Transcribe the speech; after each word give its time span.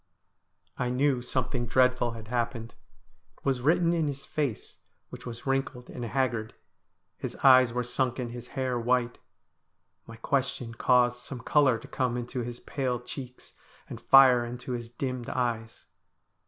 I 0.79 0.89
knew 0.89 1.21
something 1.21 1.67
dreadful 1.67 2.13
had 2.13 2.29
happened. 2.29 2.73
It 3.37 3.45
was 3.45 3.61
written 3.61 3.93
in 3.93 4.07
his 4.07 4.25
face, 4.25 4.77
which 5.11 5.27
was 5.27 5.45
wrinkled 5.45 5.91
and 5.91 6.03
haggard. 6.03 6.55
His 7.19 7.35
eyes 7.43 7.71
were 7.71 7.83
sunken, 7.83 8.31
his 8.31 8.47
hair 8.57 8.79
white. 8.79 9.19
My 10.07 10.15
question 10.15 10.73
caused 10.73 11.17
some 11.17 11.41
colour 11.41 11.77
to 11.77 11.87
come 11.87 12.17
into 12.17 12.39
his 12.39 12.59
pale 12.61 12.99
cheeks, 12.99 13.53
and 13.87 14.01
fire 14.01 14.43
into 14.43 14.71
his 14.71 14.89
dimmed 14.89 15.29
eyes. 15.29 15.85